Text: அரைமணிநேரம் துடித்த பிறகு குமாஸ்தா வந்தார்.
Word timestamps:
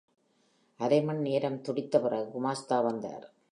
அரைமணிநேரம் 0.79 1.61
துடித்த 1.61 1.99
பிறகு 1.99 2.27
குமாஸ்தா 2.31 2.83
வந்தார். 2.83 3.25